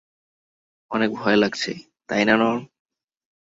[0.91, 1.71] অনেক ভয় লাগছে,
[2.09, 2.61] তাই না নর্ম?